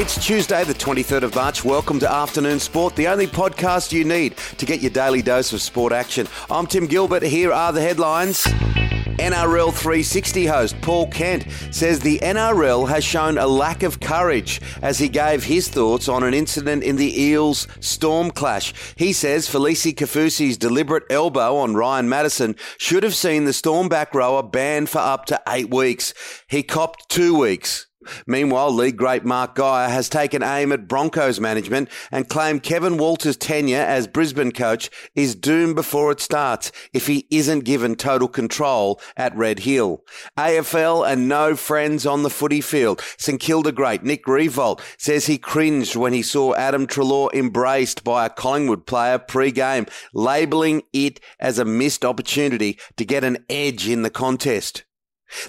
It's 0.00 0.24
Tuesday, 0.24 0.62
the 0.62 0.74
23rd 0.74 1.24
of 1.24 1.34
March. 1.34 1.64
Welcome 1.64 1.98
to 1.98 2.08
Afternoon 2.08 2.60
Sport, 2.60 2.94
the 2.94 3.08
only 3.08 3.26
podcast 3.26 3.90
you 3.90 4.04
need 4.04 4.36
to 4.36 4.64
get 4.64 4.80
your 4.80 4.92
daily 4.92 5.22
dose 5.22 5.52
of 5.52 5.60
sport 5.60 5.92
action. 5.92 6.28
I'm 6.48 6.68
Tim 6.68 6.86
Gilbert. 6.86 7.24
Here 7.24 7.52
are 7.52 7.72
the 7.72 7.80
headlines. 7.80 8.44
NRL 8.44 9.74
360 9.74 10.46
host 10.46 10.80
Paul 10.82 11.08
Kent 11.08 11.46
says 11.72 11.98
the 11.98 12.20
NRL 12.20 12.88
has 12.88 13.02
shown 13.02 13.38
a 13.38 13.48
lack 13.48 13.82
of 13.82 13.98
courage 13.98 14.60
as 14.82 15.00
he 15.00 15.08
gave 15.08 15.42
his 15.42 15.66
thoughts 15.66 16.08
on 16.08 16.22
an 16.22 16.32
incident 16.32 16.84
in 16.84 16.94
the 16.94 17.20
Eels 17.20 17.66
Storm 17.80 18.30
clash. 18.30 18.72
He 18.94 19.12
says 19.12 19.48
Felise 19.48 19.96
Kaufusi's 19.96 20.56
deliberate 20.56 21.10
elbow 21.10 21.56
on 21.56 21.74
Ryan 21.74 22.08
Matterson 22.08 22.54
should 22.76 23.02
have 23.02 23.16
seen 23.16 23.46
the 23.46 23.52
Storm 23.52 23.88
back 23.88 24.14
rower 24.14 24.44
banned 24.44 24.90
for 24.90 24.98
up 24.98 25.26
to 25.26 25.42
eight 25.48 25.74
weeks. 25.74 26.14
He 26.46 26.62
copped 26.62 27.08
two 27.08 27.36
weeks. 27.36 27.87
Meanwhile, 28.26 28.72
league 28.72 28.96
great 28.96 29.24
Mark 29.24 29.56
Geyer 29.56 29.88
has 29.88 30.08
taken 30.08 30.42
aim 30.42 30.70
at 30.70 30.86
Broncos 30.86 31.40
management 31.40 31.88
and 32.12 32.28
claimed 32.28 32.62
Kevin 32.62 32.96
Walters' 32.96 33.36
tenure 33.36 33.80
as 33.80 34.06
Brisbane 34.06 34.52
coach 34.52 34.88
is 35.16 35.34
doomed 35.34 35.74
before 35.74 36.12
it 36.12 36.20
starts 36.20 36.70
if 36.92 37.08
he 37.08 37.26
isn't 37.30 37.60
given 37.60 37.96
total 37.96 38.28
control 38.28 39.00
at 39.16 39.36
Red 39.36 39.60
Hill. 39.60 40.04
AFL 40.36 41.10
and 41.10 41.28
no 41.28 41.56
friends 41.56 42.06
on 42.06 42.22
the 42.22 42.30
footy 42.30 42.60
field. 42.60 43.02
St 43.16 43.40
Kilda 43.40 43.72
great 43.72 44.04
Nick 44.04 44.24
Riewoldt 44.26 44.80
says 44.96 45.26
he 45.26 45.38
cringed 45.38 45.96
when 45.96 46.12
he 46.12 46.22
saw 46.22 46.54
Adam 46.54 46.86
Treloar 46.86 47.32
embraced 47.34 48.04
by 48.04 48.26
a 48.26 48.30
Collingwood 48.30 48.86
player 48.86 49.18
pre-game, 49.18 49.86
labelling 50.14 50.82
it 50.92 51.18
as 51.40 51.58
a 51.58 51.64
missed 51.64 52.04
opportunity 52.04 52.78
to 52.96 53.04
get 53.04 53.24
an 53.24 53.44
edge 53.50 53.88
in 53.88 54.02
the 54.02 54.10
contest. 54.10 54.84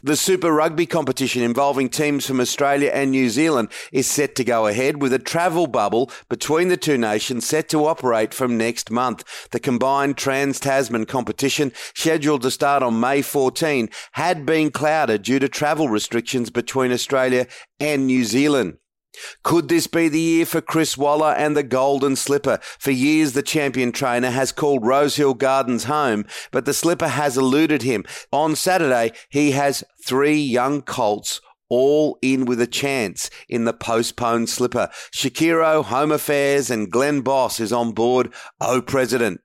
The 0.03 0.15
Super 0.15 0.51
Rugby 0.51 0.85
competition 0.85 1.41
involving 1.41 1.90
teams 1.90 2.26
from 2.26 2.40
Australia 2.40 2.91
and 2.93 3.12
New 3.12 3.29
Zealand 3.29 3.70
is 3.91 4.07
set 4.07 4.35
to 4.35 4.43
go 4.43 4.67
ahead 4.67 5.01
with 5.01 5.13
a 5.13 5.20
travel 5.20 5.67
bubble 5.67 6.12
between 6.27 6.67
the 6.67 6.77
two 6.77 6.98
nations 6.98 7.45
set 7.45 7.70
to 7.70 7.85
operate 7.85 8.34
from 8.34 8.57
next 8.57 8.91
month. 8.91 9.23
The 9.51 9.59
combined 9.59 10.17
Trans 10.17 10.59
Tasman 10.59 11.05
competition, 11.05 11.71
scheduled 11.95 12.41
to 12.41 12.51
start 12.51 12.84
on 12.84 12.99
May 12.99 13.21
14, 13.21 13.89
had 14.13 14.45
been 14.45 14.71
clouded 14.71 15.23
due 15.23 15.39
to 15.39 15.48
travel 15.48 15.87
restrictions 15.87 16.49
between 16.49 16.91
Australia 16.91 17.48
and 17.79 18.05
New 18.05 18.26
Zealand. 18.26 18.77
Could 19.43 19.70
this 19.70 19.88
be 19.88 20.07
the 20.07 20.20
year 20.20 20.46
for 20.46 20.62
Chris 20.62 20.98
Waller 20.98 21.34
and 21.34 21.55
the 21.55 21.63
Golden 21.63 22.15
Slipper? 22.15 22.60
For 22.77 22.91
years, 22.91 23.34
the 23.34 23.41
champion 23.41 23.91
trainer 23.91 24.29
has 24.29 24.51
called 24.51 24.85
Rosehill 24.85 25.34
Gardens 25.34 25.85
home, 25.85 26.26
but 26.51 26.66
the 26.66 26.74
Slipper 26.74 27.07
has 27.07 27.38
eluded 27.38 27.82
him. 27.82 28.05
On 28.32 28.55
Saturday, 28.55 29.12
he 29.29 29.51
has 29.51 29.84
three 30.05 30.40
young 30.40 30.82
colts 30.82 31.41
all 31.70 32.18
in 32.21 32.46
with 32.46 32.60
a 32.60 32.68
chance 32.68 33.29
in 33.48 33.66
the 33.66 33.74
postponed 33.74 34.49
slipper. 34.49 34.90
Shaquero, 35.13 35.84
Home 35.85 36.12
Affairs, 36.12 36.70
and 36.70 36.91
Glenn 36.91 37.21
Boss 37.21 37.60
is 37.60 37.71
on 37.71 37.91
board. 37.91 38.34
Oh, 38.60 38.82
President. 38.82 39.41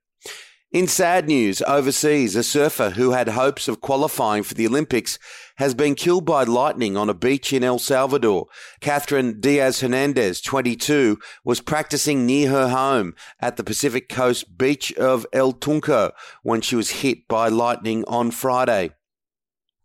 In 0.74 0.88
sad 0.88 1.28
news, 1.28 1.62
overseas, 1.68 2.34
a 2.34 2.42
surfer 2.42 2.90
who 2.90 3.12
had 3.12 3.28
hopes 3.28 3.68
of 3.68 3.80
qualifying 3.80 4.42
for 4.42 4.54
the 4.54 4.66
Olympics 4.66 5.20
has 5.58 5.72
been 5.72 5.94
killed 5.94 6.24
by 6.24 6.42
lightning 6.42 6.96
on 6.96 7.08
a 7.08 7.14
beach 7.14 7.52
in 7.52 7.62
El 7.62 7.78
Salvador. 7.78 8.48
Catherine 8.80 9.38
Diaz 9.38 9.82
Hernandez, 9.82 10.40
22, 10.40 11.20
was 11.44 11.60
practicing 11.60 12.26
near 12.26 12.50
her 12.50 12.70
home 12.70 13.14
at 13.38 13.56
the 13.56 13.62
Pacific 13.62 14.08
Coast 14.08 14.58
beach 14.58 14.92
of 14.94 15.24
El 15.32 15.52
Tunco 15.52 16.10
when 16.42 16.60
she 16.60 16.74
was 16.74 16.90
hit 16.90 17.28
by 17.28 17.46
lightning 17.46 18.02
on 18.08 18.32
Friday. 18.32 18.90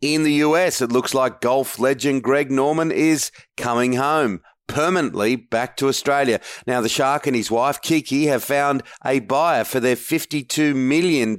In 0.02 0.24
the 0.24 0.34
US, 0.46 0.82
it 0.82 0.92
looks 0.92 1.14
like 1.14 1.40
golf 1.40 1.78
legend 1.78 2.24
Greg 2.24 2.50
Norman 2.50 2.90
is 2.90 3.32
coming 3.58 3.94
home 3.94 4.42
permanently 4.70 5.36
back 5.36 5.76
to 5.78 5.90
Australia. 5.90 6.40
Now, 6.66 6.80
the 6.80 6.88
Shark 6.88 7.28
and 7.28 7.36
his 7.36 7.52
wife, 7.52 7.82
Kiki, 7.82 8.28
have 8.28 8.44
found 8.44 8.84
a 9.04 9.20
buyer 9.20 9.66
for 9.66 9.82
their 9.82 9.98
$52 9.98 10.74
million 10.74 11.36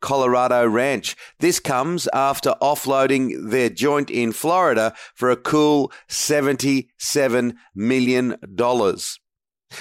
Colorado 0.00 0.66
ranch. 0.66 1.14
This 1.38 1.60
comes 1.60 2.08
after 2.12 2.56
offloading 2.60 3.50
their 3.50 3.68
joint 3.68 4.10
in 4.10 4.32
Florida 4.32 4.94
for 5.14 5.30
a 5.30 5.36
cool 5.36 5.92
$77 6.08 7.54
million. 7.76 8.36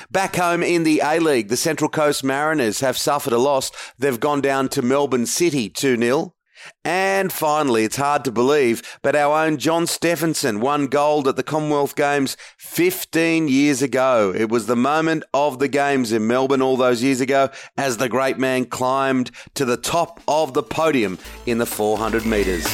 Back 0.09 0.35
home 0.35 0.63
in 0.63 0.83
the 0.83 1.01
A 1.03 1.19
League, 1.19 1.49
the 1.49 1.57
Central 1.57 1.89
Coast 1.89 2.23
Mariners 2.23 2.81
have 2.81 2.97
suffered 2.97 3.33
a 3.33 3.37
loss. 3.37 3.71
They've 3.97 4.19
gone 4.19 4.41
down 4.41 4.69
to 4.69 4.81
Melbourne 4.81 5.25
City 5.25 5.69
2 5.69 5.97
0. 5.97 6.35
And 6.83 7.31
finally, 7.31 7.83
it's 7.83 7.95
hard 7.95 8.23
to 8.25 8.31
believe, 8.31 8.99
but 9.01 9.15
our 9.15 9.45
own 9.45 9.57
John 9.57 9.85
Steffensen 9.85 10.59
won 10.59 10.87
gold 10.87 11.27
at 11.27 11.35
the 11.35 11.43
Commonwealth 11.43 11.95
Games 11.95 12.37
15 12.57 13.47
years 13.47 13.81
ago. 13.81 14.33
It 14.35 14.49
was 14.49 14.65
the 14.65 14.75
moment 14.75 15.23
of 15.33 15.59
the 15.59 15.67
Games 15.67 16.11
in 16.11 16.27
Melbourne 16.27 16.61
all 16.61 16.77
those 16.77 17.03
years 17.03 17.21
ago 17.21 17.49
as 17.77 17.97
the 17.97 18.09
great 18.09 18.37
man 18.37 18.65
climbed 18.65 19.31
to 19.55 19.65
the 19.65 19.77
top 19.77 20.19
of 20.27 20.53
the 20.53 20.63
podium 20.63 21.19
in 21.45 21.57
the 21.57 21.65
400 21.65 22.25
metres. 22.25 22.65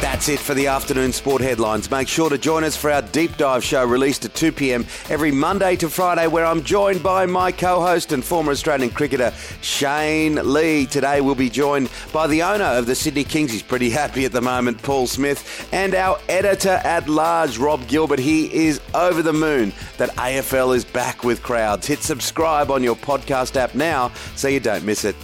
That's 0.00 0.28
it 0.28 0.38
for 0.38 0.54
the 0.54 0.68
afternoon 0.68 1.12
sport 1.12 1.42
headlines. 1.42 1.90
Make 1.90 2.06
sure 2.06 2.30
to 2.30 2.38
join 2.38 2.62
us 2.62 2.76
for 2.76 2.88
our 2.88 3.02
deep 3.02 3.36
dive 3.36 3.64
show 3.64 3.84
released 3.84 4.24
at 4.24 4.32
2 4.32 4.52
p.m. 4.52 4.86
every 5.10 5.32
Monday 5.32 5.74
to 5.74 5.88
Friday, 5.88 6.28
where 6.28 6.46
I'm 6.46 6.62
joined 6.62 7.02
by 7.02 7.26
my 7.26 7.50
co 7.50 7.80
host 7.80 8.12
and 8.12 8.24
former 8.24 8.52
Australian 8.52 8.90
cricketer, 8.90 9.32
Shane 9.60 10.36
Lee. 10.52 10.86
Today 10.86 11.20
we'll 11.20 11.34
be 11.34 11.50
joined 11.50 11.90
by 12.12 12.28
the 12.28 12.44
owner 12.44 12.64
of 12.64 12.86
the 12.86 12.94
Sydney 12.94 13.24
Kings. 13.24 13.50
He's 13.50 13.62
pretty 13.62 13.90
happy 13.90 14.24
at 14.24 14.30
the 14.30 14.40
moment, 14.40 14.80
Paul 14.82 15.08
Smith, 15.08 15.68
and 15.72 15.96
our 15.96 16.20
editor 16.28 16.80
at 16.84 17.08
large, 17.08 17.58
Rob 17.58 17.84
Gilbert. 17.88 18.20
He 18.20 18.66
is 18.66 18.80
over 18.94 19.20
the 19.20 19.32
moon 19.32 19.72
that 19.96 20.10
AFL 20.10 20.76
is 20.76 20.84
back 20.84 21.24
with 21.24 21.42
crowds. 21.42 21.88
Hit 21.88 22.04
subscribe 22.04 22.70
on 22.70 22.84
your 22.84 22.96
podcast 22.96 23.56
app 23.56 23.74
now 23.74 24.12
so 24.36 24.46
you 24.46 24.60
don't 24.60 24.84
miss 24.84 25.04
it. 25.04 25.16